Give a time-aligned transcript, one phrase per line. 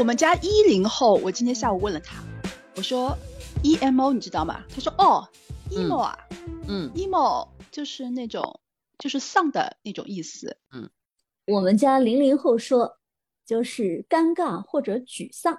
[0.00, 2.24] 我们家一零后，我今天下午问了他，
[2.74, 3.14] 我说
[3.62, 4.64] emo 你知道吗？
[4.74, 5.28] 他说哦
[5.70, 6.18] ，emo 啊，
[6.66, 8.60] 嗯，emo 就是那种
[8.98, 10.56] 就是丧的那种意思。
[10.72, 10.88] 嗯，
[11.46, 12.96] 我们家零零后说
[13.44, 15.58] 就是尴尬或者沮丧。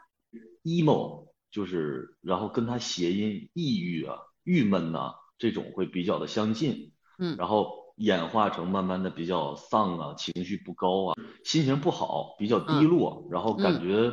[0.64, 11.16] emo 就是，然后跟它谐音抑郁啊、郁闷呐、这种会比较的相近，嗯然后演化成慢慢的比较丧啊、情绪不高啊、
[11.46, 14.12] 心情不好、比较低落，然后感觉，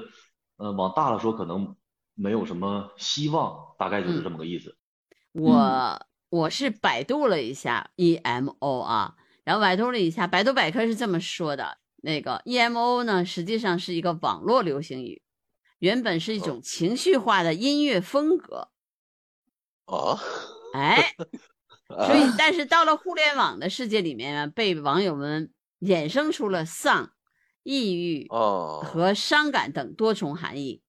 [0.59, 1.75] 呃，往大了说可能
[2.15, 4.77] 没有什么希望，大概就是这么个意思。
[5.33, 15.23] 我我是百度了一下 emo 啊，然后百度了一下，百度百科是这么说的，那个 emo 呢，实际上是一个网络流行语，
[15.79, 18.71] 原本是一种情绪化的音乐风格，
[19.87, 20.19] 啊，
[20.75, 21.15] 哎，
[21.89, 27.13] 所以但是到了互联网的世界里面呢，被网友们衍生出了丧、
[27.63, 30.83] 抑郁哦，和伤感等多重含义。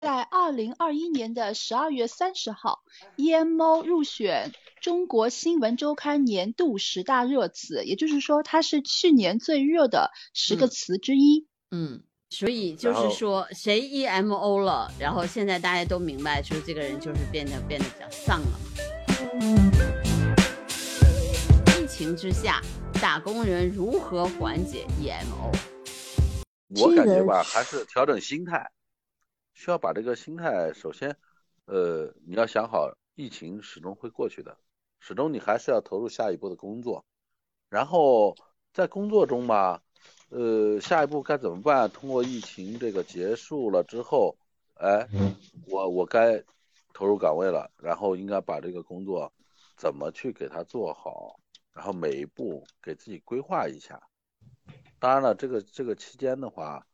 [0.00, 2.82] 在二零二一年的十二月三十号
[3.16, 11.46] ，emo 入选中国新闻周刊年度十大热词，也就是说，它是去年最热的十个嗯词之一。
[11.70, 18.58] 嗯，所以就是说，谁 emo 了，然后现在大家都明白，就是这个人就是变得变得比较丧了。
[21.80, 22.60] 疫情之下，
[23.02, 25.50] 打工人如何缓解 emo？
[26.80, 28.70] 我感觉吧，还是调整心态，
[29.54, 31.16] 需要把这个心态，首先，
[31.64, 34.56] 呃，你要想好，疫情始终会过去的，
[35.00, 37.04] 始终你还是要投入下一步的工作，
[37.68, 38.36] 然后
[38.72, 39.82] 在工作中吧，
[40.28, 41.90] 呃，下一步该怎么办？
[41.90, 44.36] 通过疫情这个结束了之后，
[44.74, 45.08] 哎，
[45.66, 46.40] 我我该
[46.94, 49.32] 投入岗位了，然后应该把这个工作
[49.76, 51.40] 怎么去给它做好，
[51.74, 54.00] 然后每一步给自己规划一下。
[54.98, 56.86] 当然了，这个这个期间的话，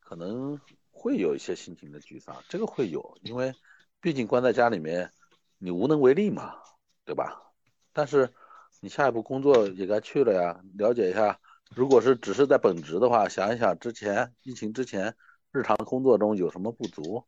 [0.00, 3.52] 可能会有一些心情的沮丧，这个会有，因为
[4.00, 5.10] 毕竟关在家里面，
[5.58, 6.54] 你无能为力嘛，
[7.04, 7.52] 对吧？
[7.92, 8.32] 但是
[8.80, 11.40] 你下一步工作也该去了呀，了解一下，
[11.74, 15.16] 如果是只是在本职的话，想一想之前疫情之前
[15.50, 17.26] 日常工作中有什么不足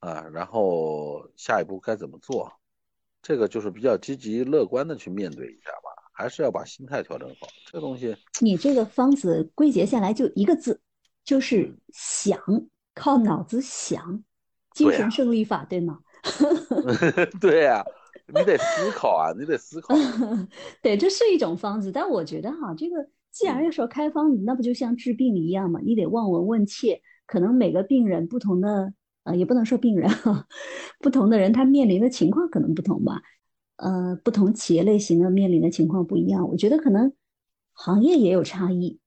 [0.00, 2.52] 啊，然后下一步该怎么做，
[3.22, 5.89] 这个就是比较积极乐观的去面对一下吧，
[6.20, 8.14] 还是要把心态调整好，这个东西。
[8.40, 10.80] 你这个方子归结下来就一个字，
[11.24, 12.38] 就是想，
[12.94, 14.22] 靠脑子想，
[14.74, 16.00] 精神胜利法，对吗？
[17.40, 17.82] 对呀、
[18.26, 19.94] 你得思考啊，你得思考。
[20.82, 22.96] 对，这是一种方子，但我觉得哈，这个
[23.30, 25.80] 既然要说开方子，那不就像治病一样嘛？
[25.82, 28.92] 你得望闻问切，可能每个病人不同的，
[29.24, 30.46] 呃，也不能说病人哈，
[31.00, 33.22] 不同的人他面临的情况可能不同吧，
[33.80, 37.12] 呃，不同企业类型的面临的情况不一样，我觉得可能
[37.72, 39.00] 行业也有差异，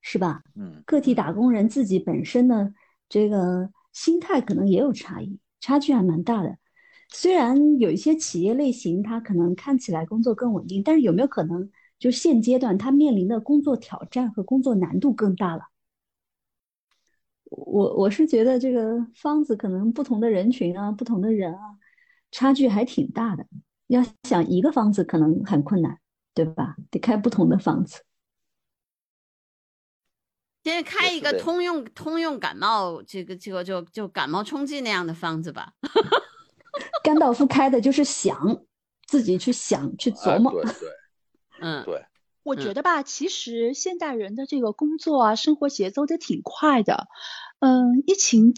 [0.00, 0.42] 是吧？
[0.56, 2.74] 嗯，个体打工人自己本身的
[3.08, 6.58] 这个心态可能也有差异，差距还蛮大的。
[7.10, 15.62] 虽然有一些企业类型，它可能看起来工作更稳定，但是有没有可能，就现阶段他面临的工作挑战和工作难度更大了？
[17.44, 21.78] 我我是觉得这个方子可能不同的人群啊，不同的人啊，
[22.32, 23.46] 差距还挺大的。
[23.88, 25.98] 要想一个方子可能很困难，
[26.34, 26.76] 对吧？
[26.90, 28.02] 得开不同的方子。
[30.64, 35.72] 现在开一个通用通用感冒这个这个就就感冒冲剂那样的方子吧。
[37.02, 38.64] 甘道夫开的就是想
[39.06, 40.52] 自己去想去琢哎，磨。
[40.52, 40.72] 对对
[41.60, 42.04] 嗯，对，
[42.44, 47.08] 我嗯觉得吧，其实现代人的这个工作啊，生活节奏都挺快的。
[47.60, 48.52] 嗯，疫情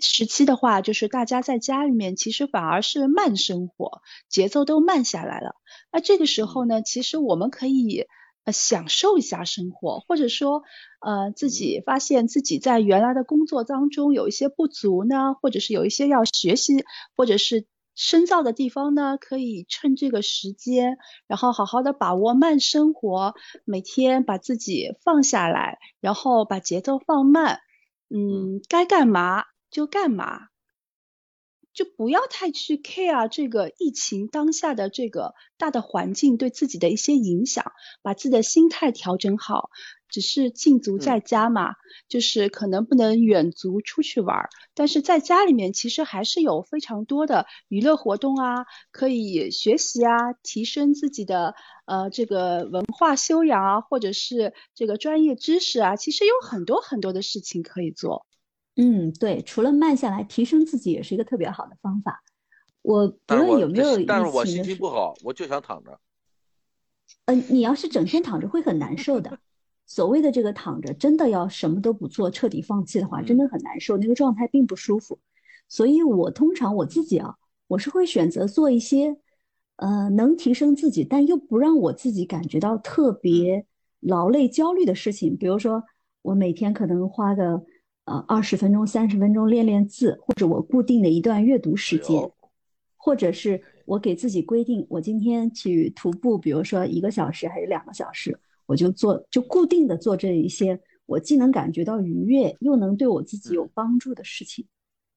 [0.00, 5.56] 时期的话，就是大家在家里面，其实反而是慢生活，节奏都慢下来了。
[5.92, 8.06] 那这个时候呢，其实我们可以
[8.44, 10.62] 呃享受一下生活，或者说
[11.00, 16.84] 呃自己发现自己在原来的工作当中有一些不足呢，或者是有一些要学习
[17.16, 20.98] 或者是深造的地方呢，可以趁这个时间。
[21.28, 23.34] 然后好好的把握慢生活，
[23.64, 27.60] 每天把自己放下来，然后把节奏放慢，
[28.10, 29.44] 嗯，该干嘛
[29.74, 30.50] 就干嘛，
[31.72, 39.70] 就不要太去 care 这个疫情当下的这个大的环境对自己的一些影响，把自己的心态调整好。
[40.08, 41.74] 只是禁足在家嘛，
[42.08, 51.56] 就是可能不能远足出去玩儿，但是在家里面其实还是有非常多的娱乐活动啊，可以学习啊，提升自己的
[51.86, 58.24] 呃这个文化修养啊，或者是这个专业知识啊，其实有很多很多的事情可以做。
[58.76, 62.22] 嗯，对，除了慢下来，提升自己也是一个特别好的方法。
[62.82, 65.98] 我不论有没有疫但是我心情不好，我就想躺着。
[67.26, 69.38] 呃，你要是整天躺着会很难受的。
[69.86, 75.18] 所谓的这个躺着，真的要什么都不做，彻底放弃的话，真的很难受，那个状态并不舒服。
[75.68, 77.36] 所以我通常我自己啊，
[77.68, 79.16] 我是会选择做一些，
[79.76, 83.66] 呃，能提升自己，但又不让我自己感觉到特别
[84.00, 85.36] 劳累、焦虑的事情。
[85.36, 85.84] 比如说，
[86.22, 87.64] 我每天可能花个
[88.04, 92.30] 呃二十分钟、三十分钟练练字，或者我固定的一段阅读时间，
[92.96, 98.38] 或者是我给自己规定，我今天去徒步，比如说一个小时还是两个小时。
[98.66, 104.64] 我就做，就固定的做这一些，我既能感觉到愉悦，又能对我自己有帮助的事情。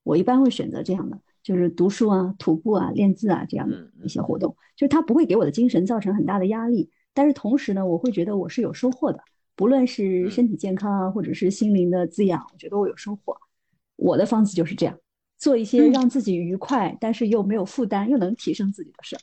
[0.03, 9.23] 我一般会选择这样的，就是读书啊、徒步啊、练字啊这样的一些活动，就是它不会给我的精神造成很大的压力，但是同时呢，我会觉得我是有收获的，
[9.57, 13.36] 不论是身体健康啊，或者是心灵的滋养，我觉得我有收获。
[13.98, 14.98] 我的方式就是这样，
[15.38, 19.19] 做一些让自己愉快，但是又没有负担，又能提升自己的事儿。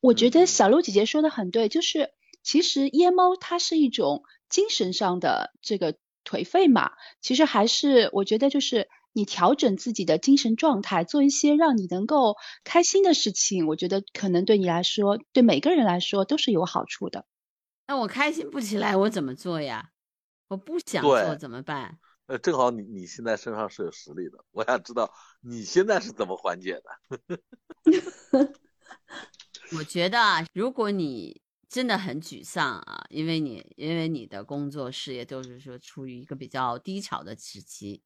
[0.00, 2.10] 我觉得小鹿姐姐说的很对，就是。
[2.44, 6.90] 其实 emo 它是一种精神上的这个颓废嘛，
[7.20, 12.34] 其实还是我觉得就是你调整自己的精神状态，做一些让你能够
[12.64, 17.24] 开心的事情，我觉得可能对你来说，对每个人来说都是有好处的。
[17.92, 19.90] 那我开心不起来，我怎么做呀？
[20.48, 21.98] 我不想做怎么办？
[22.24, 25.12] 呃，正好你你现在身上是有实力的，我想知道
[25.42, 26.84] 你现在是怎么缓解的。
[29.76, 31.42] 我觉得啊，如果你。
[31.68, 38.02] 真的很沮丧啊，因为你因为你的工作事业都是说处于一个比较低潮的时期，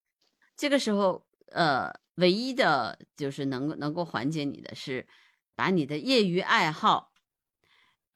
[0.56, 5.08] 这个时候呃，唯一的就是能能够缓解你的是，
[5.56, 7.10] 把你的业余爱好，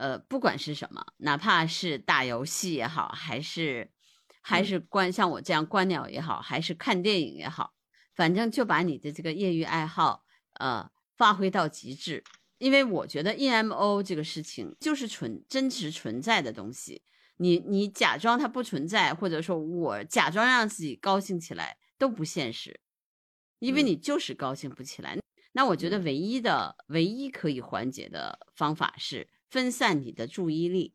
[0.01, 3.91] 呃，不管是什么，哪怕是打游戏也好，还是
[4.41, 7.75] 还是观像我这样观鸟也好，还是看电影也好，
[8.15, 10.25] 反正就把你的这个业余爱好
[10.55, 12.25] 呃发挥到极致。
[12.57, 17.03] 因为我觉得 emo 这个事情就是存真实存在的东西，
[17.37, 22.81] 你你假装它不存在，或者说我假装让自己高兴起来都不现实，
[23.59, 25.19] 因为你就是高兴不起来。
[25.53, 30.95] 那我觉得唯一的唯一可以缓解的方法是分散你的注意力。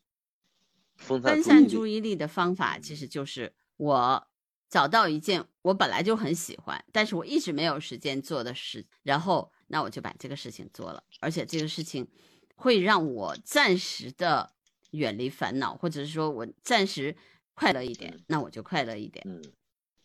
[0.95, 4.27] 分散注意力的方法其实就是我
[4.69, 9.51] 找到一件我本来就很喜欢，但是我一直没有时间做的事，然后。
[9.67, 12.07] 那我就把这个事情做了，而且这个事情
[12.55, 14.53] 会让我暂时的
[14.91, 17.17] 远离烦恼，或者是说我暂时
[17.55, 19.25] 快乐一点，那我就快乐一点。
[19.27, 19.41] 嗯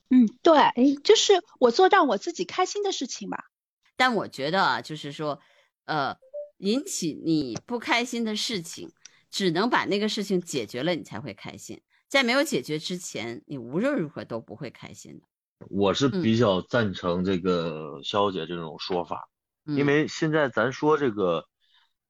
[0.09, 3.51] 嗯，对，哎，就是我做让我自己开心的事情吧。
[3.97, 5.43] 但我觉得啊，就是说，
[5.85, 6.17] 呃，
[6.61, 8.91] 引起你不开心的事情，
[9.31, 11.81] 只能把那个事情解决了，你才会开心。
[12.09, 15.27] 在没有解决之前，你无论如何都不会开心的。
[15.69, 19.29] 我是比较赞成这个肖姐这种说法。
[19.67, 21.47] 因为现在咱说这个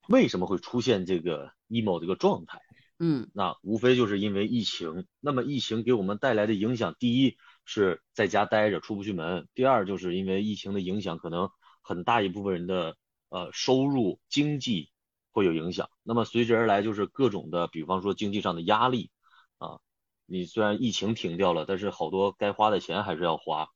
[0.09, 2.61] 为什么会出现这个 emo 这个状态，
[2.99, 5.05] 嗯，那无非就是因为疫情。
[5.19, 7.37] 那么疫情给我们带来的影响，第一
[7.67, 11.51] 是在家待着出不去门，第二就是因为疫情的影响，可能
[11.83, 12.97] 很大一部分人的
[13.31, 14.91] 呃收入经济
[15.33, 15.89] 会有影响。
[16.03, 19.11] 那么随之而来就是各种的，比方说经济上的压力
[19.59, 19.81] 啊，
[20.27, 23.69] 你虽然疫情停掉了，但是好多该花的钱还是要花。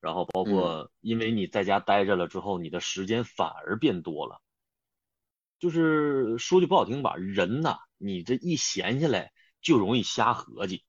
[0.00, 4.40] 然后包括，因为你在家待着了之后，你的时间反而变多了。
[5.60, 10.82] 就是说句不好听吧，人呐，你这一闲下来就容易瞎合计，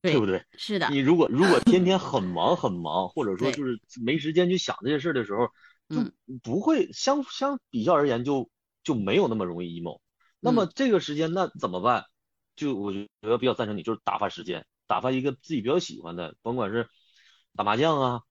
[0.00, 0.44] 对不对？
[0.56, 0.88] 是的。
[0.90, 5.48] 你如果如果 天天很忙很忙，或者说就是没时间去想这些事儿的时候，
[5.88, 8.50] 就不会相相比较而言就
[8.82, 10.00] 就没有那么容易 emo。
[10.40, 12.04] 那么这个时间那怎么办？
[12.56, 16.88] 就我觉得比较赞成你，就是打发时间，打发一个自己比较喜欢的，甭管是。
[17.56, 18.22] 打麻将啊，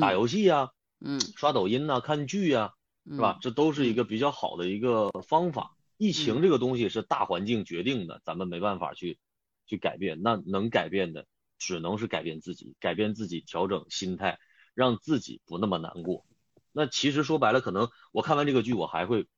[0.00, 2.72] 打游戏啊，嗯，刷抖音呐，看剧呀，
[3.08, 3.38] 是吧？
[3.40, 5.76] 这都是一个比较好的一个方法。
[5.98, 9.20] 疫情这个东西是大环境决定的，咱们没办法去
[9.68, 10.20] 去改变。
[10.20, 11.26] 那能改变的，
[11.58, 14.40] 只能是改变自己，改变自己，调整心态，
[14.74, 16.26] 让自己不那么难过。
[16.72, 19.28] 那其实说白了，可能我看完这个剧，我还会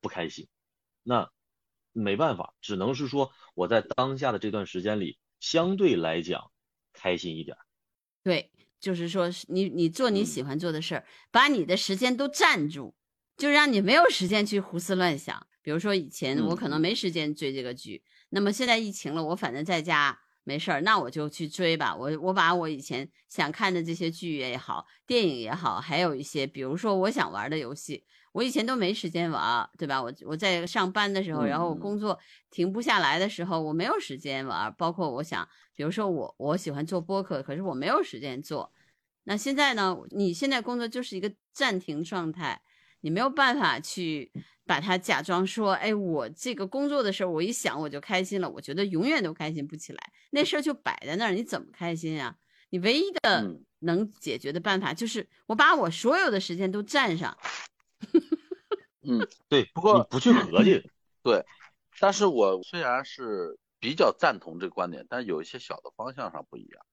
[0.00, 0.46] 不开心。
[1.02, 1.30] 那
[1.92, 6.50] 没办法，只能是说我在当下的这段时间里，相对来讲
[6.92, 7.56] 开心一点。
[8.22, 8.50] 对。
[8.80, 12.94] 就是说，你你做你喜欢做的事儿，把你的时间都占住，
[13.34, 15.46] 就让你没有时间去胡思乱想。
[15.62, 21.94] 比如说以前我可能没时间追这个剧，那么现在疫情了，我反正在家没事儿，那我就去追吧。
[21.94, 28.04] 我我把我以前想看的这些剧也好，电影也好，还有一些比如说我想玩的游戏。
[28.32, 30.02] 我以前都没时间玩，对吧？
[30.02, 32.18] 我我在上班的时候，然后我工作
[32.50, 34.74] 停不下来的时候，我没有时间玩。
[34.76, 38.72] 包括我想，比如说我我喜欢做播客，可是我没有时间做。
[39.22, 39.96] 那现在呢？
[40.10, 42.60] 你现在工作就是一个暂停状态，
[43.02, 44.32] 你没有办法去
[44.66, 52.36] 把它假装说，哎，我这个工作的事儿，我一想我就开心了，我觉得永远都开心不起来，那事儿就摆在那儿，你怎么开心呀？
[52.70, 57.36] 你唯一的嗯能解决的办法就是我把我所有的时间都占上。
[59.06, 60.90] 嗯，对，不过你不去合计，
[61.22, 61.44] 对，
[62.00, 66.86] 但是我虽然是比较赞同这个观点，但有一些小的方向上不一样。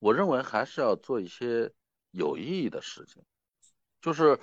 [0.00, 1.72] 我认为还是要做一些
[2.10, 3.22] 有意义的事情，
[4.00, 4.38] 就是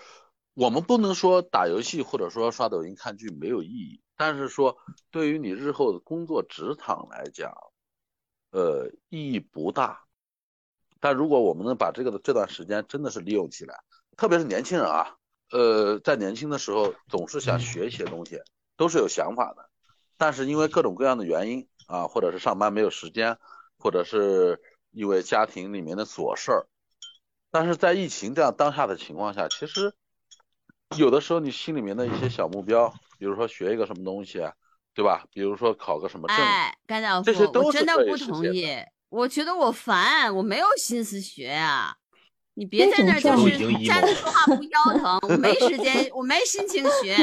[0.57, 4.75] 我们不能说打游戏或者说刷抖音看剧没有意义，但是说
[5.11, 7.53] 对于你日后的工作职场来讲，
[8.49, 10.01] 呃，意义不大。
[10.99, 13.83] 但如果我们能把这个的这段时间真的是利用起来，
[14.17, 15.17] 特别是年轻人啊，
[15.51, 18.41] 呃，在年轻的时候总是想学一些东西，
[18.77, 19.69] 都是有想法的，
[20.17, 23.37] 但是因为各种各样的原因啊，或者是上班没有时间，
[23.77, 24.59] 或者是
[24.89, 26.67] 因为家庭里面的琐事儿，
[27.51, 29.93] 但是在疫情这样当下的情况下，其实
[30.95, 34.53] 有的时候你心里面的一些小目标，比如说学一个什么东西啊，
[34.93, 35.25] 对吧？
[35.33, 38.67] 比如说考个什么证，哎，甘道夫这些，都我是可以真的不实现同意。
[39.09, 41.95] 我觉得我烦，我没有心思学啊。
[42.53, 47.15] 你别在那儿就是站着说话不腰疼，我没时间，我没心情学，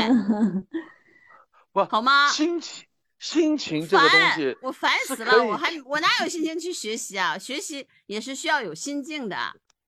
[1.73, 2.29] 不好吗？
[2.29, 2.85] 心情
[3.19, 7.37] 心情这个东烦西，我烦死了，我还我哪有心情去学习啊？
[7.37, 9.37] 学习也是需要有心境的，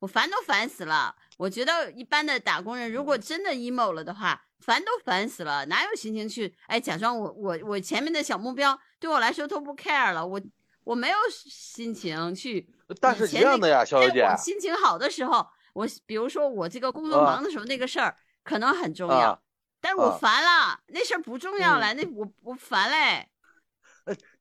[0.01, 1.15] 我烦都烦死了。
[1.37, 10.41] 我觉得一般的打工人，如果真的 emo 了的话，烦都烦死了，哪有心情去哎假装我我我前面的小目标对我来说都不 care 了，我
[10.85, 12.69] 我没有心情去。
[13.01, 19.39] 但是一样的呀，小在姐姐我心情好的时候，我比如说我这个工作啊忙的时候，那个事儿可能很重要，啊，
[19.81, 23.29] 但是我啊烦了，那事儿不重要嗯了，那我我烦嘞。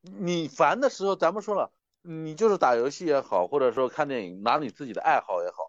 [0.01, 1.71] 你烦的时候，咱们说了，
[2.03, 5.64] 你就是打游戏也好，或者说看电影，拿你自己的爱好也好，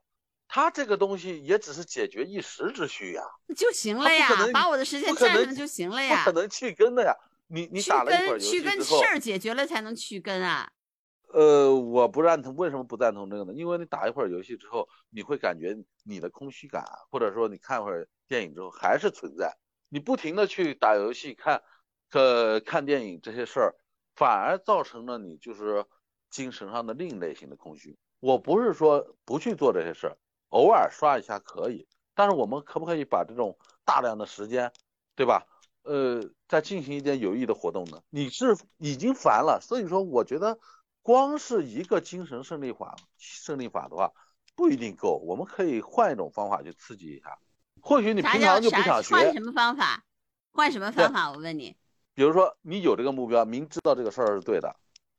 [0.56, 3.22] 它这个东西也只是解决一时之需呀，
[3.54, 6.32] 就行了呀把我的时间占上就行了呀不呀可。
[6.32, 7.14] 能去根的呀。
[7.48, 10.66] 你你去打了一会儿去根戏之后事，儿解决了才能去根啊。
[11.34, 13.52] 呃，我不赞同，为什么不赞同这个呢？
[13.52, 19.54] 因为你打一会儿游戏之后，你会感觉你的空虚感，或者说你看会儿电影之后还是存在。
[19.90, 21.62] 你不停的去打游戏、看，
[22.12, 23.74] 呃，看电影这些事儿，
[24.14, 25.84] 反而造成了你就是
[26.30, 27.98] 精神上的另一类型的空虚。
[28.20, 30.16] 我不是说不去做这些事儿，
[30.50, 34.72] 偶尔刷一下可以，但是我们可不可以把这种大量的时间，
[35.14, 35.46] 对吧？
[35.82, 38.02] 呃，再进行一点有益的活动呢？
[38.10, 40.58] 你是已经烦了，所以说我觉得
[41.02, 44.12] 光是一个精神胜利法，胜利法的话
[44.56, 47.38] 不一定够，我们可以换一种方法去刺激一下。
[47.80, 50.02] 或许你平常就不想学，换什么方法？
[50.52, 51.30] 换什么方法？
[51.30, 51.76] 我问你。
[52.14, 54.74] 比如说你有这个目标，明知道这个事儿是对的，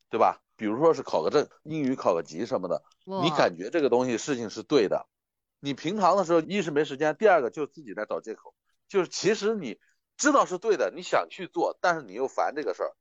[0.09, 0.41] 对吧？
[0.57, 5.05] 比如说是考个证，英语考个级什么的，你感觉这个东西事情是对的，
[5.59, 8.53] 你平常的时候一是没时间，第二个就是自己在找借口，
[8.87, 9.79] 就是其实你
[10.15, 12.93] 知道是对的，你想去做，但是你又烦这个事儿，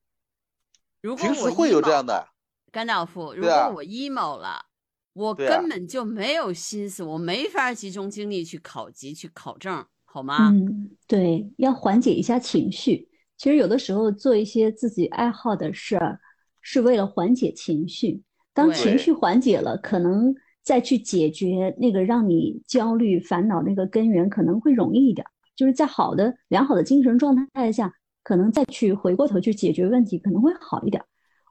[1.00, 2.28] 如果我平时会有这 emo 样的，
[2.72, 4.66] 甘道夫，如果我 emo 了，
[5.12, 10.50] 我根本就没有心思，我没法集中精力去考级、去考证，好吗？
[10.50, 13.08] 嗯，对，要缓解一下情绪。
[13.36, 16.20] 其实有的时候做一些自己爱好的事儿，
[16.60, 18.22] 是为了缓解情绪。
[18.52, 20.34] 当情绪缓解了，可能
[20.66, 25.24] 再去解决那个让你焦虑、烦恼那个根源，可能会容易一点。
[25.54, 27.90] 就是在好的、良好的精神状态下，
[28.24, 31.00] 可能再去回过头去解决问题，可能会好一点。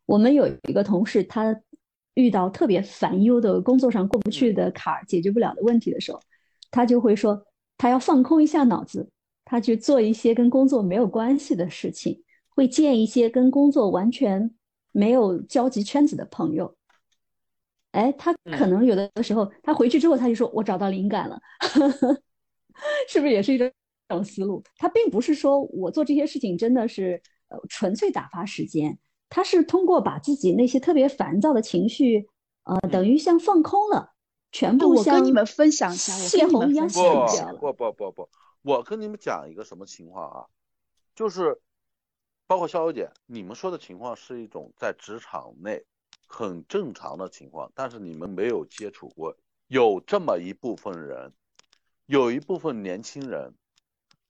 [0.06, 1.58] 我们有一个同事，他
[2.16, 6.20] 遇到特别烦忧的工作上过不去的坎儿、解决不了的问题的时候，
[6.70, 7.42] 他就会说，
[7.78, 9.10] 他要放空一下脑子，
[9.46, 14.52] 他去做一些跟工作没有关系的事情，会见一些跟工作完全
[14.92, 16.76] 没有交集圈子的朋友。
[17.96, 21.40] 哎，他可嗯能有的时候，他回去之后他就说：“我找到灵感了。
[23.08, 23.72] ”是不是也是一种
[24.10, 24.62] 种思路？
[24.76, 29.00] 他并不是说我做这些事情真的是呃纯粹打发时间，
[29.30, 32.28] 他是通过把自己那些特别烦躁的情绪，
[32.66, 34.12] 呃，等于像放空了，
[34.52, 37.60] 全部我跟你们分享一下我泄跟你们洪一样分泄享一下掉了。
[37.60, 38.30] 不不不不，
[38.62, 40.46] 我跟你们讲一个什么情况啊？
[41.16, 41.62] 就是
[42.46, 45.86] 包括逍遥姐，你们说的情况是一种在职场内
[46.36, 49.38] 很正常的情况，但是你们没有接触过，
[49.68, 51.34] 有这么一部分人，
[52.06, 53.56] 有一部分年轻人，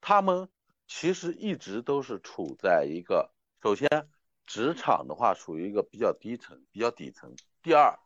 [0.01, 0.47] 他们
[0.85, 3.31] 其实一直都是处在一个，
[3.63, 3.89] 首先
[4.45, 7.97] 职场的话属于一个比较低层、比较底层，第二，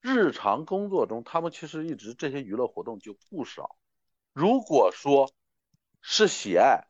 [0.00, 3.74] 日常工作中他们其实一直这些娱乐活动就不少。
[4.32, 5.32] 如果说
[6.00, 6.86] 是喜爱，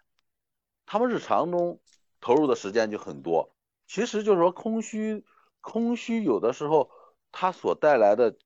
[0.85, 1.81] 他们日常中
[2.21, 3.57] 投入的时间就很多。
[3.87, 5.25] 其实就是说空虚，
[5.61, 6.91] 空虚有的时候
[7.33, 8.37] 它所带来的，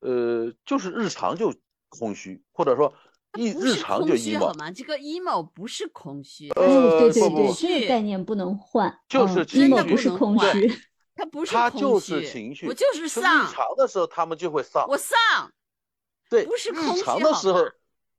[0.00, 1.54] 呃，就是日常就
[1.88, 2.94] 空虚，或者说
[3.36, 4.70] 一日常就空虚好 emo，吗？
[4.70, 10.72] 这个 emo 不是空虚，呃哦，对对对，不这个概念不能换，嗯就是情，emo 绪不是空虚，
[11.14, 15.16] 它不是空他就是情绪，我就是丧日丧，常的时候他们就会丧，我丧，
[16.28, 17.64] 对，不是空虚好常的时候，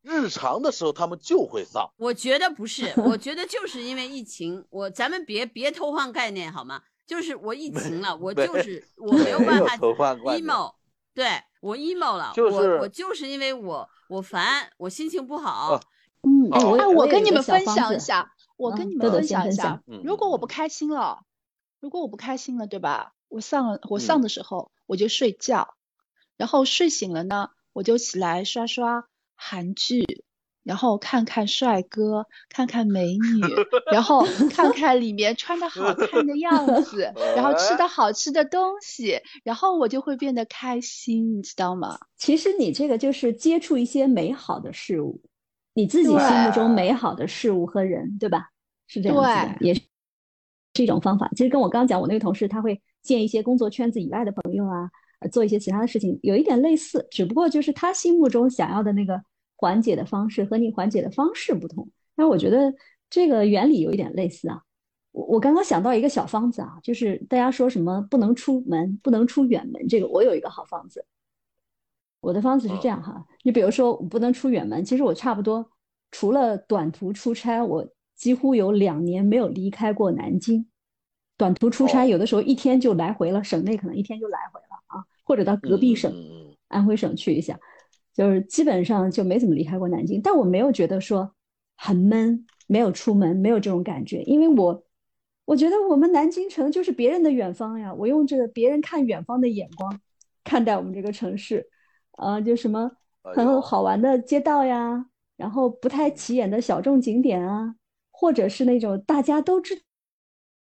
[0.01, 1.89] 日常的时候他们就会丧。
[1.97, 6.83] 我觉得不是， 我觉得就是因为疫情，我咱们别别偷换概念好吗？
[7.11, 10.73] 就是我疫情了，我就是我没有没有办法 emo，
[11.13, 11.27] 对
[11.59, 15.81] 我 emo 了，就是我我就是因为我我烦，我心情不好，啊
[16.21, 21.25] 嗯，哎，我跟你们分享一下，我嗯跟你们分享一下如果我不嗯开心了，
[21.81, 23.13] 如果我不开心了，对吧？
[23.27, 25.75] 我丧了，我嗯丧的时候我就睡觉，
[26.37, 30.23] 然后睡醒了呢，我就起来刷刷韩剧，
[30.63, 33.41] 然后看看帅哥，看看美女，
[33.91, 41.97] 然后看看里面穿的好看的样 子，然后吃的好吃的东西，然后我就会变得开心，你知道吗？
[42.17, 45.21] 其实你这个就是接触一些美好的事物，
[45.73, 48.49] 你自己心目中美好的事物和人，对吧？
[48.87, 49.81] 是这样子的，也是
[50.75, 51.29] 是一种方法。
[51.35, 54.89] 其实跟我刚刚讲，我那个同事他会见一些工作圈子以外的朋友啊，
[55.21, 59.21] 呃做一些其他的事情，有一点类似，只不过就是他心目中想要的那个
[59.61, 61.87] 缓解的方式和你缓解的方式不同。
[62.15, 62.73] 但我觉得
[63.11, 64.63] 这个原理有一点类似啊。
[65.11, 71.05] 我我刚刚想到一个小方子啊，就是大家说什么不能出门，不能出远门，这个我有一个好方子。
[72.21, 75.69] 我的方子是这样哈，你比如说我不能出远门，其实我差不多
[76.11, 80.65] 除了短途出差，我几乎有两年没有离开过南京。
[81.37, 86.13] 短途出差哦有的时候一天就来回了，省内可能一天就来回了啊，或者到隔壁省、
[86.67, 87.59] 安徽省去一下，
[88.13, 90.21] 就是基本上就没怎么离开过南京。
[90.21, 91.33] 但我没有觉得说
[91.75, 94.83] 很闷，没有出门，没有这种感觉，因为我
[95.45, 99.99] 我觉得我们南京城就是别人的远方呀，我用这个别人看远方的眼光
[100.43, 101.67] 看待我们这个城市，
[102.17, 102.91] 呃，就什么
[103.23, 105.05] 很好玩的街道呀，
[105.37, 107.75] 然后不太起眼的小众景点啊，
[108.11, 109.81] 或者是那种大家都知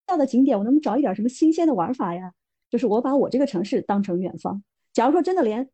[0.06, 2.32] 道的景点，我能不能找一点什么新鲜的玩法呀？
[2.70, 4.62] 就是我把我这个城市当成远方。
[4.94, 5.68] 假如说真的连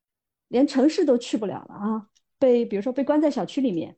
[0.48, 2.06] 连城市都去不了了啊，
[2.38, 3.96] 被比如说被关在小区里面，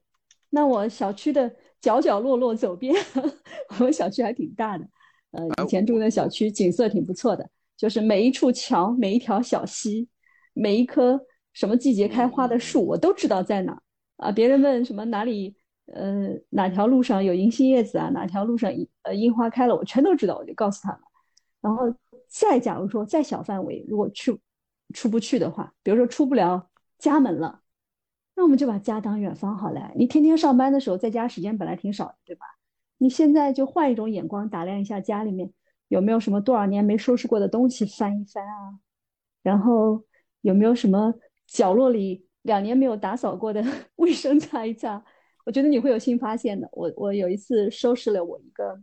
[0.50, 2.94] 那我小区的角角落落走遍，
[3.78, 4.84] 我们小区还挺大的，
[5.30, 10.08] 呃，以前住的小区景色挺不错的，就是每一处桥、每一条小溪、
[10.52, 11.20] 每一棵
[11.52, 13.80] 什么季节开花的树，我都知道在哪
[14.16, 14.32] 啊。
[14.32, 15.54] 别人问什么哪里，
[15.86, 21.00] 呃，哪条路上有银杏叶子啊，哪条路上呃樱花开了，我全都知道，我就告诉他们。
[21.60, 21.94] 然后
[22.28, 24.36] 再假如说再小范围，如果去
[24.92, 27.62] 出不去的话，比如说出不了家门了，
[28.37, 29.92] 那我们就把家当远方好了。
[29.96, 32.46] 你天天上班的时候，在家时间本来挺少的，对吧？
[32.98, 35.50] 你现在就换一种眼光打量一下家里面
[35.88, 38.79] 有没有什么多少年没收拾过的东西翻一翻啊，
[39.42, 40.05] 然后
[40.42, 41.14] 有没有什么
[41.46, 43.64] 角落里两年没有打扫过的
[43.96, 45.03] 卫生擦一擦。
[45.46, 46.68] 我觉得你会有新发现的。
[46.72, 48.81] 我我有一次收拾了我一个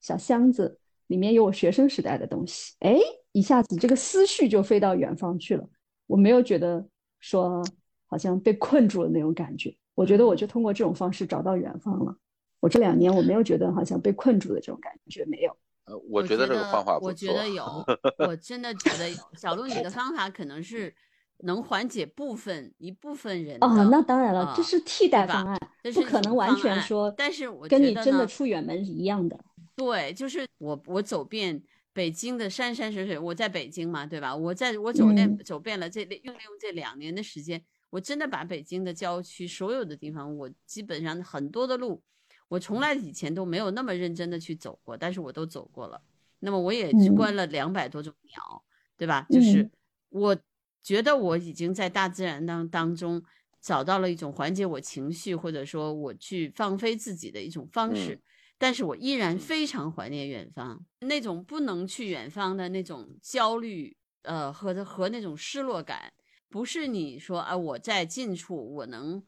[0.00, 2.98] 小箱子，里面有我学生时代的东西，哎，
[3.32, 5.68] 一下子这个思绪就飞到远方去了。
[6.06, 6.84] 我没有觉得
[7.18, 7.62] 说
[8.06, 12.16] 好像被困住了那种感觉，我觉得我就通过这种方式找到远方了。
[12.58, 15.56] 我这两年我没有觉得好像被困住的这种感觉，没有。
[15.86, 17.08] 呃，我我觉得这个方法不错。
[17.08, 17.64] 我觉得有，
[18.28, 19.16] 我真的觉得有。
[19.34, 20.94] 小鹿，你的方法可能是
[21.38, 23.66] 能缓解部分一部分人的。
[23.66, 29.38] 哦，那当然了，啊这是替代方案，这是不可能完全说，但是我跟你真的出远门是一样的。
[29.74, 34.34] 对，就是我我走遍北京的山山水水，我在北京嘛，对吧？
[34.34, 42.02] 我在我走遍、嗯走遍了这用利用这两年的时间，我真的把北京的郊区所有的地方，我基本上很多的路，
[42.48, 46.00] 我从来以前都没有那么认真的去走过，但是我都走过了。
[46.38, 48.64] 那么我也去嗯观了两百多种鸟，
[48.96, 49.26] 对吧？
[49.28, 49.70] 就是嗯
[50.10, 50.36] 我
[50.82, 53.22] 觉得我已经在大自然当当中
[53.60, 58.14] 找到了一种缓解我情绪，或者说我去放飞自己的一种方式。
[58.14, 58.22] 嗯
[58.60, 66.12] 但是我依然嗯非常怀念远方，那种不能去远方的那种焦虑，呃，和和那种失落感，
[66.50, 69.24] 不是你说啊，我在近处我能，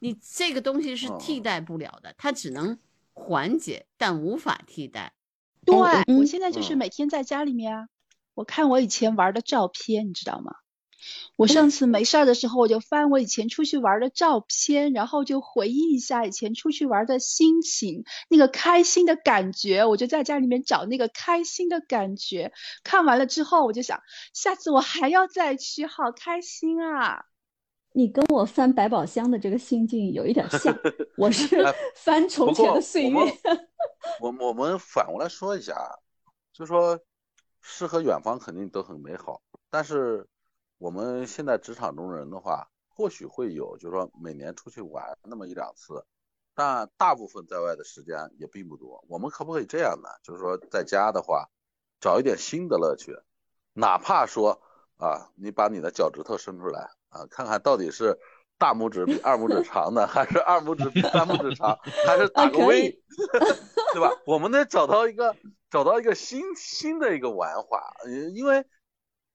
[0.00, 2.78] 你这个东西是替哦代不了的，它只能
[3.14, 5.14] 缓解，但无法替代。
[5.64, 5.76] 对，
[6.06, 7.88] 嗯我现在就是嗯每天在家里面啊，
[8.34, 10.52] 我看我以前玩的照片，你知道吗？
[11.36, 22.52] 我上次没事儿的时候，我就翻我以前出去玩的照片，然后就回忆一下以前出去玩的心情，那个开心的感觉，我就在家里面找那个开心的感觉。
[22.82, 24.00] 看完了之后，我就想，
[24.32, 27.26] 下次我还要再去，好开心啊！
[27.94, 30.76] 你跟我翻百宝箱的这个心境有一点像，
[31.16, 33.16] 我是哎 翻从前的岁月
[34.20, 34.30] 我。
[34.30, 35.94] 们我我们反过来说一下，啊
[36.52, 37.00] 就说
[37.60, 40.26] 诗和远方肯定都很美好，但是
[40.78, 46.06] 我们现在职场中人的话，或许会有，就是说每年出去玩那么一两次，
[46.54, 49.04] 但大部分在外的时间也并不多。
[49.08, 50.08] 我们可不可以这样呢？
[50.22, 51.48] 就是说在家的话，
[52.00, 53.18] 找一点新的乐趣，
[53.72, 54.62] 哪怕说
[54.98, 58.16] 啊，你把你的脚趾头伸出来啊，看看到底是
[58.56, 63.02] 大拇指比二拇指长呢，还是二拇指比三拇指长，还是打个 V，
[63.92, 64.12] 对吧？
[64.26, 65.34] 我们得找到一个
[65.70, 67.96] 找到一个新新的一个玩法，
[68.32, 68.64] 因为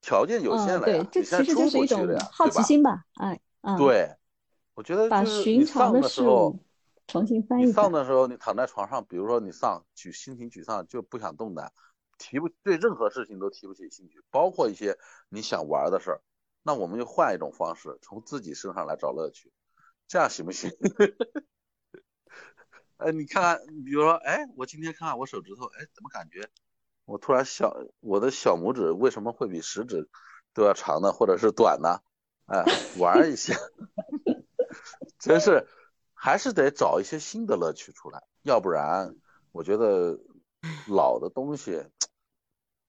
[0.03, 1.03] 条件有限了呀。
[1.11, 3.39] 对，这其实就是一种好奇心吧，哎。
[3.77, 4.13] 对，
[4.73, 6.59] 我觉得把寻常的事物
[7.07, 7.71] 重新翻译。
[7.71, 11.71] 丧的时候，你躺在床上，比如说你丧，沮心情沮丧，就不想动弹，
[12.17, 14.97] 提不对任何事情都提不起兴趣，包括一些
[15.29, 16.21] 你想玩的事儿，
[16.61, 19.53] 那我们就换一种方式，从自己身上来找乐趣，
[20.09, 20.69] 这样行不行？
[22.97, 26.49] 哎，你看看，比如说，哎，我今天看看我手指头，哎，怎么感觉
[27.05, 30.07] 我突然想，我的小拇指为什么会比食指
[30.53, 31.99] 都要长呢，或者是短呢？
[32.45, 32.63] 哎，
[32.97, 33.55] 玩一下，
[35.19, 35.67] 真是
[36.13, 39.15] 还是得找一些新的乐趣出来，要不然
[39.51, 40.19] 我觉得
[40.87, 41.83] 老的东西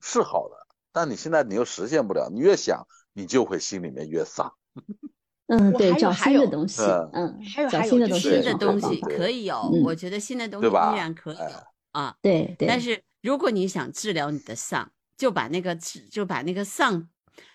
[0.00, 0.56] 是好的，
[0.92, 4.54] 但你现在你又实现不了，你越想你就会心里面越丧。
[5.46, 11.44] 嗯，对，找新的东西，嗯，还有找新的东西，新的东西可以有，我觉得新的东西依然可以有
[11.92, 12.16] 啊。
[12.22, 12.66] 对对。
[12.66, 15.74] 但是如果你想治疗你的丧，就把那个
[16.10, 17.08] 就把那个丧。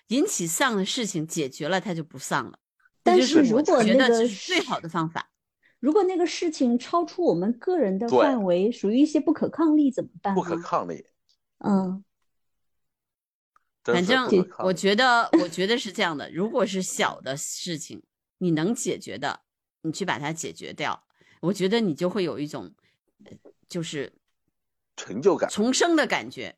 [0.08, 2.58] 引起丧的事情解决了，他就不丧了。
[3.04, 5.30] 但是如果那个最好的方法，
[5.80, 10.34] 如果那个事情超出我们个人的范围，属于一些不可抗力，怎么办？
[10.34, 11.06] 不可抗力。
[11.60, 12.04] 嗯。
[13.84, 14.28] 反正
[14.58, 16.32] 我觉得，我觉得是这样的。
[16.32, 18.02] 如果是小的事情，
[18.40, 19.42] 你能解决的，
[19.84, 21.04] 你去把它解决掉，
[21.42, 22.74] 我觉得你就会有一种，
[23.68, 24.12] 就是
[25.00, 26.58] 成就感、重生的感觉。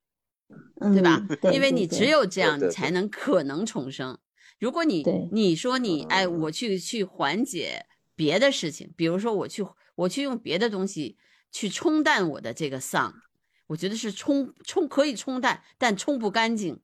[0.82, 1.26] 对吧？
[1.54, 4.20] 因为你只有这样，你才能可能重生。
[4.60, 5.02] 如果你
[5.32, 11.18] 你说你哎，我去去缓解别的事情，比如说我去我去用别的东西
[11.52, 13.22] 去冲淡我的这个丧，
[13.68, 16.82] 我觉得是冲冲可以冲淡，但冲不干净。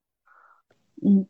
[1.06, 1.28] 嗯，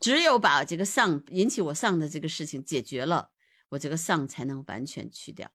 [0.00, 3.30] 只有把这个丧引起我丧的这个事情解决了，
[3.68, 5.48] 我这个丧才能完全去掉。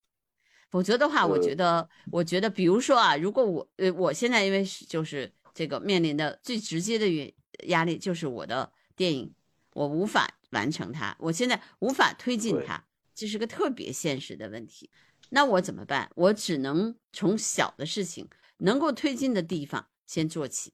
[0.69, 5.31] 否则的话，我觉得我觉得，比如说啊，如果我呃我现在因为就是。
[5.57, 7.33] 这个面临的最直接的原
[7.69, 9.33] 压力就是我的电影，
[9.73, 12.83] 我无法完成它，我现在无法推进它，
[13.15, 14.91] 这是个特别现实的问题。
[15.29, 16.11] 那我怎么办？
[16.13, 20.73] 我只能从小的事情能够推进的地方先做起，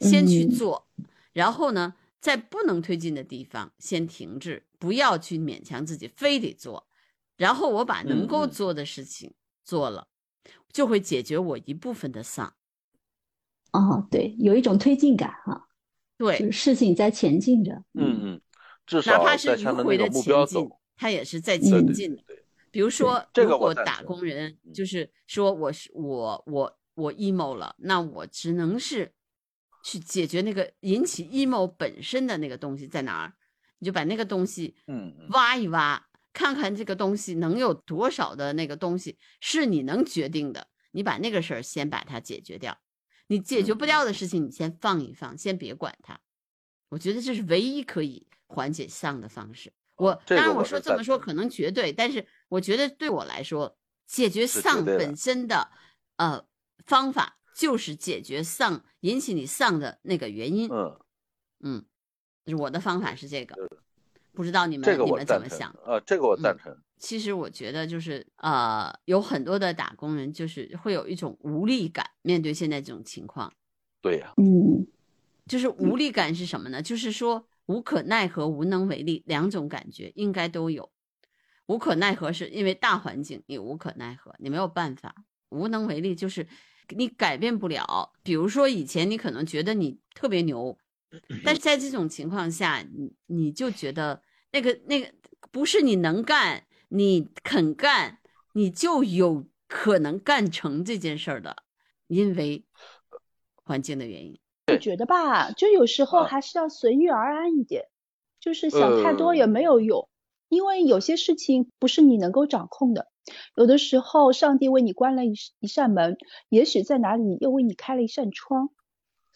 [0.00, 0.86] 先去做，
[1.32, 6.85] 然后呢，在不能推进的地方先停滞，不要去勉强自己非得做，
[7.36, 10.08] 然后我把能够做的事情做了，
[10.72, 12.54] 就会解决我一部分的丧。
[13.72, 15.68] 哦，对，有一种推进感哈，
[16.16, 18.40] 对，事情在前进着，嗯嗯，
[18.86, 22.22] 至少哪怕是迂回的前进，它也是在前进的。
[22.70, 29.12] 比如说，如果打工人就是说我是我我我 emo 了，那我只能是
[29.82, 33.34] 去解决那个引起 emo 本身的那个东西在哪儿，
[33.78, 42.76] 你就把那个东西嗯挖一挖，看看这个东西能有多少的那个东西是你能决定的，你把那个事儿先把它解决掉。
[43.28, 46.20] 你解决不掉的事情，你先放一放，先别管它。
[46.90, 49.72] 我觉得这是唯一可以缓解丧的方式。
[49.96, 55.70] 我当然我说这么说可能绝对，但是我觉得对我来说，解决丧本身的
[56.16, 56.44] 呃
[56.84, 60.68] 方法就是解决丧引起你丧的那个原因。
[60.70, 61.00] 嗯
[61.64, 63.56] 嗯，我的方法是这个，
[64.36, 65.74] 不知道你们你们怎么想？
[65.86, 66.76] 呃，这个我赞成。
[66.98, 73.52] 其实我觉得就是呃，有很多的打工人就是会有一种无力感，面对现在这种情况。
[74.02, 74.86] 对呀，嗯，
[75.46, 76.82] 就是无力感是什么呢？
[76.82, 80.90] 就是说无可奈何、无能为力两种感觉应该都有。
[81.66, 85.10] 无可奈何是因为大环境你无可奈何，你没有办法；
[85.50, 86.46] 无能为力就是
[86.96, 88.12] 你改变不了。
[88.22, 90.78] 比如说以前你可能觉得你特别牛，
[91.44, 94.22] 但是在这种情况下，你你就觉得
[94.56, 95.12] 那个那个
[95.52, 96.64] 不是你能干。
[96.88, 98.20] 你肯干，
[98.52, 101.56] 你就有可能干成这件事儿的，
[102.06, 102.64] 因为
[103.56, 104.38] 环境的原因。
[104.68, 107.86] 我觉得吧，就有时候还是要随遇而安一点，
[108.38, 110.08] 就是想太多也没有用，
[110.48, 113.08] 因为有些事情不是你能够掌控的。
[113.56, 116.16] 有的时候，上帝为你关了一一扇门，
[116.48, 118.70] 也许在哪里又为你开了一扇窗。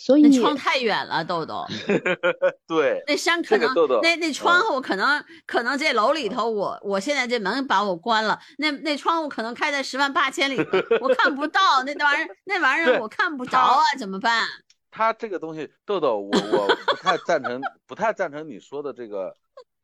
[0.01, 1.63] 所以窗太远了，豆豆。
[2.67, 3.69] 对，那山可能
[4.01, 10.57] 那那窗户可能可能这楼里头，我我现在这门把我关了，那那窗户可能开在十万八千里，
[11.03, 14.43] 我看不到那玩意儿，那玩意儿我看不着啊，怎么办？
[14.91, 19.35] 他这个东西，豆豆，我我不太赞成，不太赞成你说的这个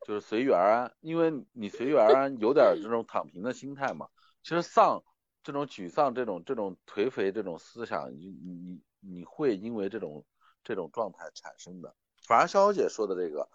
[0.07, 4.07] 就是随缘啊，因为你随缘啊，有点这种躺平的心态嘛。
[4.41, 5.03] 其实丧
[5.43, 10.25] 这种沮丧、这种这种颓废这种思想，你你你会因为这种
[10.63, 11.95] 这种状态产生的。
[12.25, 13.49] 反而潇潇姐说的这个，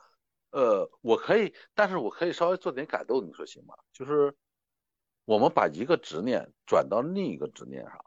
[0.51, 3.75] 呃，我可以，但是我可以稍微做点改动，你说行吗？
[3.93, 4.35] 就是
[5.25, 8.05] 我们把一个执念转到另一个执念上，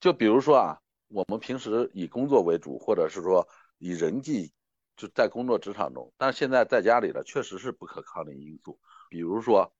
[0.00, 3.46] 就比如说啊，我们平时以工作为主，或者是说
[3.78, 4.52] 以人际
[4.96, 8.78] 就在工作职场中，但是现在在家里了，确实是不可抗力因素。
[9.08, 9.72] 比如说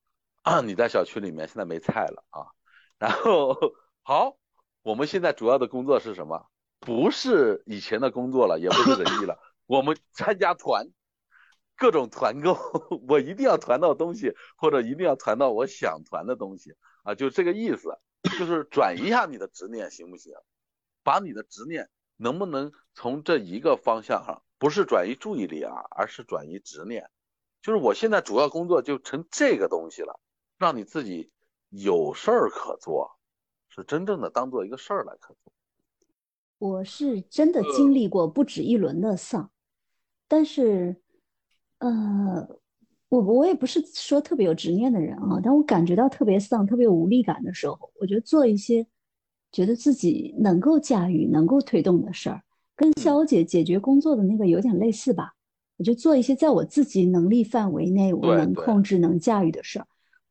[0.43, 2.47] 啊， 你在小区里面现在没菜了啊，
[2.99, 3.57] 然后
[4.03, 4.39] 好，
[4.83, 6.47] 我们现在主要的工作是什么？
[6.85, 10.87] 不是以前的工作了，也不是人力了， 我们参加团，
[11.77, 12.57] 各种团购，
[13.09, 17.99] 我一定要团到东西，或者一定要团到我想团的东西啊，就这个意思，
[18.39, 20.35] 就是转移一下你的执念，行不行？
[21.03, 27.11] 把你的执念能不能从这一个方向上，不是转移注意力啊，而是转移执念，
[27.63, 30.21] 就是我现在主要工作就成这个东西了，
[30.59, 31.31] 让你自己
[31.71, 33.19] 有事儿可做，
[33.69, 35.53] 是真正的当做一个事儿来可做。
[36.65, 39.51] 我是真的经历过不止一轮的丧，
[40.27, 40.97] 但是，
[41.81, 42.49] 呃，
[43.11, 48.87] 我我也不是说特别有执念的人啊，当我感觉到特别丧、特别无力感的时候，我就做一些
[49.53, 52.43] 觉得自己能够驾驭、能够推动的事儿，
[52.75, 55.35] 跟肖姐解决工作的那个有点类似吧。
[55.77, 59.87] 我就做一些在我自己能力范围内我能控制、能驾驭的事儿。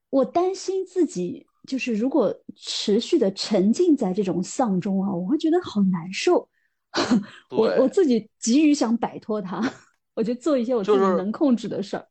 [0.09, 1.45] 我担心自己。
[1.67, 6.49] 就是如果持续的沉浸在这种丧中啊，我会觉得好难受。
[7.49, 9.59] 我我自己急于想摆脱它，
[10.13, 12.07] 我就做一些我自己能控制的事儿。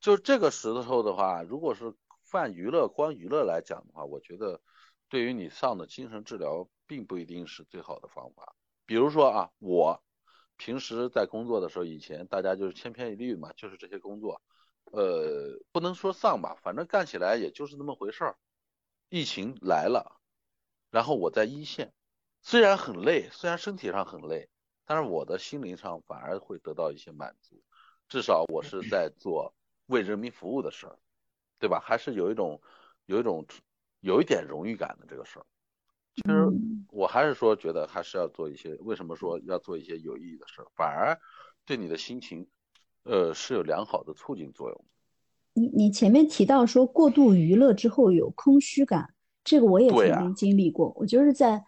[0.00, 4.60] 就这个时候的话，如果是泛娱乐、光娱乐来讲的话，我觉得
[5.08, 8.54] 对于你丧的精神治疗，并不一定是最好的方法。
[8.84, 10.02] 比如说啊，我
[10.58, 14.42] 平时在工作的时候，以前大家就是千篇一律嘛，就是这些工作，
[14.92, 18.36] 呃，不能说丧吧，反正干起来也就是那么回事儿。
[19.08, 20.20] 疫情来了，
[20.90, 21.92] 然后我在一线，
[22.40, 24.48] 虽然很累，虽然身体上很累，
[24.84, 27.62] 但是我的心灵上反而会得到一些满足，
[28.08, 29.54] 至少我是在做
[29.86, 30.98] 为人民服务的事儿，
[31.58, 31.80] 对吧？
[31.80, 32.60] 还是有一种
[33.06, 33.46] 有一种
[34.00, 35.46] 有一点荣誉感的这个事儿。
[36.16, 36.48] 其实
[36.88, 41.20] 我还是说觉得还是要做一些，为什么说要做一些有意义的事儿，反而
[41.64, 42.48] 对你的心情，
[43.02, 44.84] 呃，是有良好的促进作用。
[45.56, 49.08] 你你前面提到说过度娱乐之后有空虚感，
[49.44, 50.92] 这个我也曾经经历过。
[50.96, 51.62] 我就是在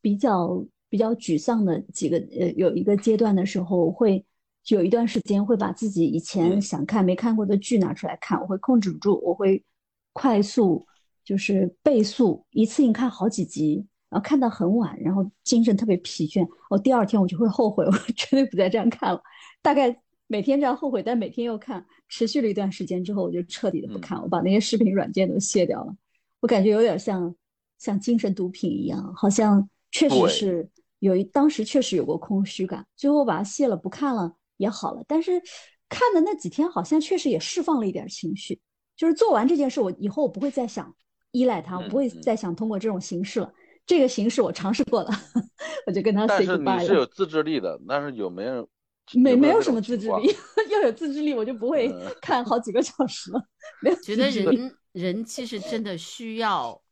[0.00, 4.24] 比较比较沮丧的几个呃有一个阶段的时候，会
[4.66, 9.64] 有一段时间会把自己以前想看没看过的剧拿出来看，我会控制不住，我会
[10.12, 10.84] 快速
[11.24, 19.22] 就是倍速一次性看好几集，然后看到很晚，然后精神特别疲倦，我第二天我就会后悔，我 绝对不再这样看了。
[19.62, 19.96] 大概。
[20.28, 25.96] 每天这样后悔，但每天又看，持续了一段时间之后，我就彻底的不看，我把那些视频软件都卸掉了。
[26.40, 27.34] 我感觉有点像
[27.78, 35.02] 像精神毒品一样，好像确实是有一当时确实有过空虚感，最后把它卸了不看了也好了。
[35.08, 35.42] 但是
[35.88, 38.60] 看的那几天好像确实也释放了一点情绪，
[38.96, 40.94] 就是做完这件事，我以后我不会再想
[41.30, 43.50] 依赖它，我不会再想通过这种形式了。
[43.86, 45.10] 这个形式我尝试过了，
[45.86, 46.62] 我就跟他 say goodbye 了。
[46.66, 48.68] 但是你是有自制力的，但是有没有？
[49.14, 50.34] 没没有什么自制力，
[50.70, 51.90] 要有自制力，我就不会
[52.20, 53.42] 看好几个小时了。
[53.80, 56.82] 没有觉得人人其实真的需要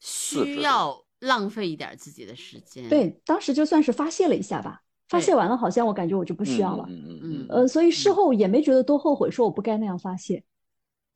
[0.00, 2.88] 需要浪费一点自己的时间。
[2.88, 6.84] 对，当时就算是发泄了一下吧，发泄完了，好像我感觉我就不需要了。
[6.88, 7.46] 嗯嗯嗯。
[7.48, 10.42] 呃，所以事后也没觉得多后悔，说我不该那样发泄。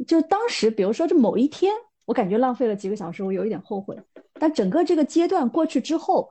[0.07, 1.73] 就当时，比如说这某一天，
[2.05, 3.97] 我感觉浪费了几个小时，我有一点后悔。
[4.35, 6.31] 但整个这个阶段过去之后。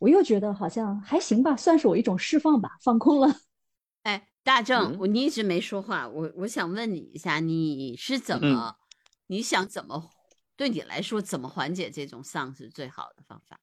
[0.00, 3.28] 我又觉得好像还行吧，算是我一种释放吧，放空了。
[4.02, 8.78] 哎，大正，我你一直没说话，我我想问你一下，你是怎么，
[9.26, 10.10] 你想怎么，
[10.56, 13.60] 对你来说怎么缓解这种丧是最好的方法？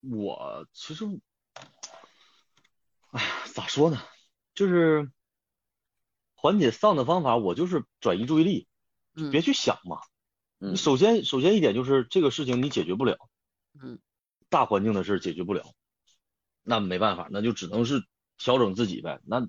[0.00, 1.04] 我其实，
[3.10, 4.00] 哎呀，咋说呢，
[4.54, 5.10] 就是
[6.36, 8.68] 缓解丧的方法，我就是转移注意力，
[9.32, 9.98] 别去想嘛。
[10.60, 13.18] 嗯，首先首先一点就是这个事情你解决不了。
[13.82, 13.98] 嗯。
[14.54, 15.64] 大环境的事解决不了，
[16.62, 18.04] 那没办法，那就只能是
[18.38, 19.18] 调整自己呗。
[19.24, 19.48] 那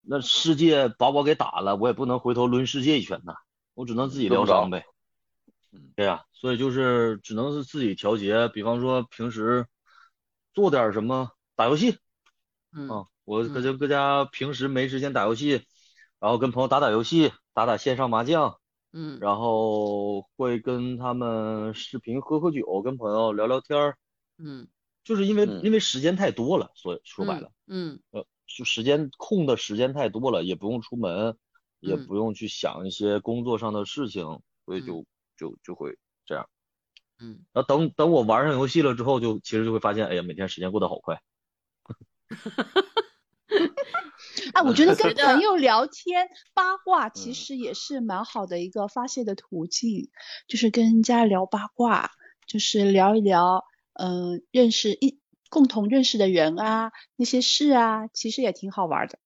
[0.00, 3.34] 那世界把我给打了，我也不能回头抡世界一拳呐，
[3.74, 4.84] 我只能自己疗伤呗。
[5.94, 8.48] 对呀，所以就是只能是自己调节。
[8.48, 9.68] 比方说平时
[10.52, 11.98] 做点什么，打游戏。
[12.72, 15.64] 嗯，我搁家搁家平时没时间打游戏，
[16.18, 18.58] 然后跟朋友打打游戏，打打线上麻将。
[18.92, 23.98] 嗯，然后会跟他们视频喝喝酒，跟朋友聊聊天儿。
[24.38, 24.68] 嗯，
[25.04, 31.36] 就是因为因为时间太多了，所以说白了，嗯，呃，就时间空的时间太多了，也不用出门，
[31.80, 34.24] 也嗯不用去想一些工作上的事情，
[34.64, 35.04] 所以嗯就
[35.36, 36.48] 就就会这样。
[37.20, 41.20] 嗯，然后等等我玩上游戏了之后，就其实就会发现，哎呀，每天时间过得好快。
[44.54, 50.10] 哎，我觉得跟朋友聊天八卦其嗯实也是蛮好的一个发泄的途径，
[50.46, 52.10] 就是跟人家聊八卦，
[52.46, 55.18] 就是聊一聊，嗯、认识一
[55.50, 59.18] 共同认识的人啊，那些事啊，其实也挺好玩的。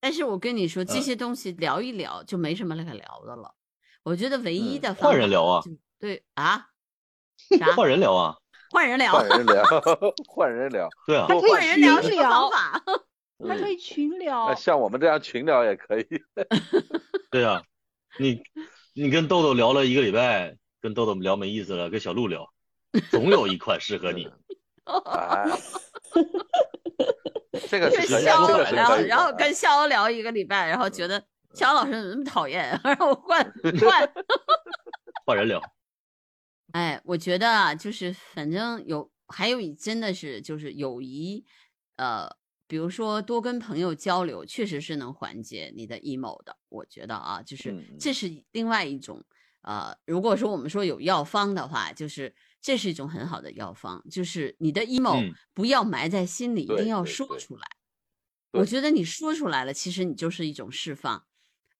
[0.00, 3.54] 但是我跟你说，这嗯些东西聊一聊就没什么可聊的了。
[4.02, 5.62] 我觉得唯一嗯的 换人聊啊，
[5.98, 6.66] 对啊，
[7.58, 8.36] 啥换人聊啊，
[8.70, 9.64] 换人聊，换人聊，
[10.28, 10.88] 换人聊。
[11.06, 12.82] 对啊换人聊是方聊，法。
[13.48, 14.54] 还可以群聊那。
[14.54, 16.06] 像我们这样群聊也可以。
[17.30, 17.62] 对啊，
[18.18, 18.42] 你
[18.94, 22.48] 你跟豆豆聊了一个礼拜，跟豆豆聊没意思了，跟小鹿聊，
[23.10, 24.28] 总有一款适合你。
[25.06, 25.44] 哎，
[27.68, 33.42] 这个是，肖这欧，然后跟肖欧聊一个礼拜，然后觉得肖欧老师怎么那么讨厌，然后换
[33.80, 34.12] 换。
[35.24, 35.58] 换 人聊，
[36.72, 41.42] 哎，我觉得啊，就是反正有还有一真的是就是友谊，
[41.96, 42.28] 呃，
[42.66, 46.56] 比如说多跟朋友交流，确实是能缓解你的 emo 的。
[46.68, 49.22] 我觉得啊，就是这是另外一种
[49.62, 55.34] 呃，如果说我们说有药方的话，就是这是一种很好的药方，就是你的 emo 嗯。
[55.52, 57.62] 不要埋在心里，一定要说出来。
[58.52, 61.24] 我觉得你说出来了，其实你就是一种释放，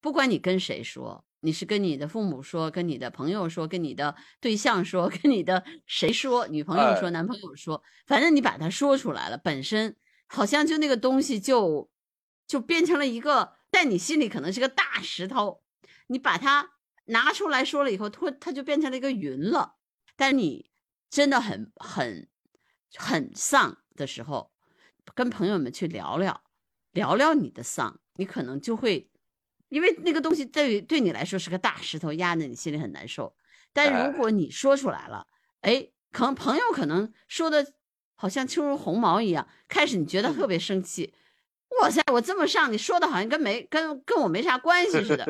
[0.01, 7.11] 不管你跟谁说，你是跟你的父母说，跟你的朋友说，跟你的对象说，跟你的谁说，女朋友说，哎。
[7.11, 11.91] 男朋友说，反正你把它说出来了，本身好像就那个东西就
[12.47, 15.63] 就变成了一个在你心里可能是个大石头，
[16.07, 16.73] 你把它
[17.07, 19.77] 拿出来说了以后，它它就变成了一个云了。
[20.17, 20.71] 但是你
[21.11, 22.29] 真的很很
[22.95, 24.53] 很丧的时候，
[25.15, 26.43] 跟朋友们去聊聊，
[26.93, 29.11] 聊聊你的丧，你可能就会，
[29.69, 33.37] 因为那个东西对于对你来说是个大石头，压在你心里很难受。
[33.73, 35.27] 但哎如果你说出来了，
[35.63, 37.75] 哎，可能朋友可能说的
[38.15, 41.13] 好像轻如鸿毛一样，开始你觉得特别生气，
[41.81, 45.27] 哇塞，我这么上，你说的好像跟没跟跟我没啥关系似的，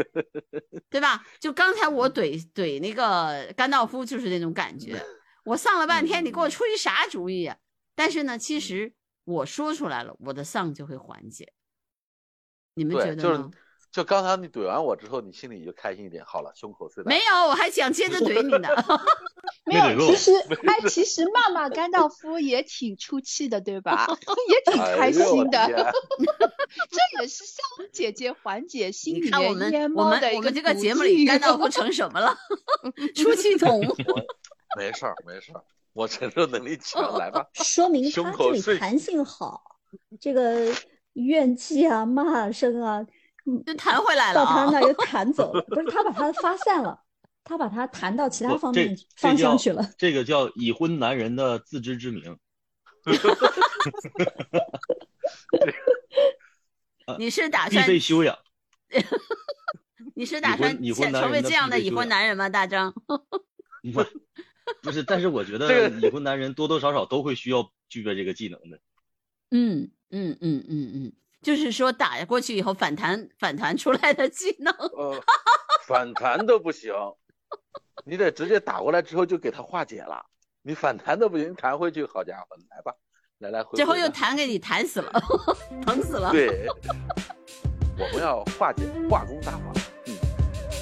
[0.90, 1.24] 对吧？
[1.40, 5.00] 就刚才我怼怼那个甘道夫就是那种感觉，
[5.44, 7.56] 我丧了半天，你给我出一啥主意啊？
[7.94, 8.92] 但是呢，其实
[9.24, 11.52] 我说出来了，我的丧就会缓解。
[12.74, 13.50] 你们觉对，就是得呢？
[13.94, 16.24] 就刚才你怼完我之后，你心里就开心一点。
[16.24, 17.09] 好了，胸口碎了。
[17.09, 18.68] 没有，我还想接着怼你呢。
[19.64, 20.33] 没有，其实
[20.66, 24.04] 哎，其实骂骂甘道夫也挺出气的，对吧？
[24.50, 25.76] 也挺开心的，天
[26.90, 32.37] 这也是香红姐姐缓解心你里面看我们我烟猫的一们我们这个途节目里径甘道夫成什么了？
[33.14, 33.80] 出气筒。
[34.76, 37.46] 没事儿，没事儿，我承受能力强，来吧。
[37.54, 39.62] 说明胸他这里弹性好，
[40.20, 40.74] 这个
[41.12, 43.07] 怨气啊、骂声啊，嗯，
[43.66, 46.98] 就弹回来了啊到他那又弹走了，不是他把它发散了，
[47.44, 49.90] 他把它弹到其他方面方向去了。
[49.98, 52.37] 这个叫已婚男人的自知之明。
[57.18, 58.38] 你是打必算备修养。
[60.16, 62.48] 你是打算已婚男成为这样的已婚男人吗？
[62.48, 63.18] 大张， 不，
[64.80, 68.78] 不是，但是我觉得已婚男人多多少少都会需要具备这个技能的。
[69.50, 71.12] 嗯嗯嗯嗯嗯，
[71.44, 74.74] 就是说打过去以后反弹反弹出来的技能。
[74.96, 75.22] 呃，
[75.87, 76.92] 反弹都不行，
[78.04, 80.24] 你得直接打过来之后就给他化解了。
[80.62, 82.92] 你反弹都不行，弹回去，好家伙，来吧，
[83.38, 83.76] 来来回回。
[83.76, 85.12] 最后又弹给你弹死了，
[85.85, 86.33] 疼死了。
[86.33, 86.66] 对，
[87.98, 89.72] 我们要化解，化功大法。
[90.07, 90.16] 嗯，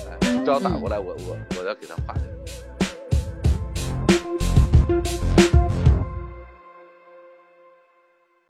[0.08, 2.41] 哎，一招打过来，我我我要给他化解。